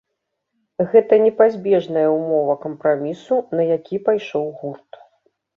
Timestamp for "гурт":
4.65-4.89